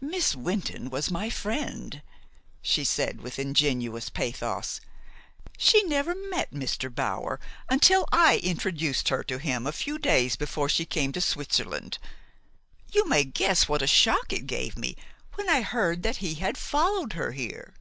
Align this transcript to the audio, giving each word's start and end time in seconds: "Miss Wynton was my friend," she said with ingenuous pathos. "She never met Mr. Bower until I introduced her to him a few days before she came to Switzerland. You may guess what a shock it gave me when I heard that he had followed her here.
"Miss 0.00 0.36
Wynton 0.36 0.90
was 0.90 1.10
my 1.10 1.28
friend," 1.28 2.00
she 2.62 2.84
said 2.84 3.20
with 3.20 3.36
ingenuous 3.36 4.08
pathos. 4.10 4.80
"She 5.58 5.82
never 5.82 6.14
met 6.28 6.52
Mr. 6.52 6.88
Bower 6.88 7.40
until 7.68 8.06
I 8.12 8.38
introduced 8.44 9.08
her 9.08 9.24
to 9.24 9.38
him 9.40 9.66
a 9.66 9.72
few 9.72 9.98
days 9.98 10.36
before 10.36 10.68
she 10.68 10.84
came 10.86 11.10
to 11.14 11.20
Switzerland. 11.20 11.98
You 12.92 13.08
may 13.08 13.24
guess 13.24 13.68
what 13.68 13.82
a 13.82 13.88
shock 13.88 14.32
it 14.32 14.46
gave 14.46 14.78
me 14.78 14.94
when 15.34 15.48
I 15.48 15.62
heard 15.62 16.04
that 16.04 16.18
he 16.18 16.34
had 16.34 16.56
followed 16.56 17.14
her 17.14 17.32
here. 17.32 17.74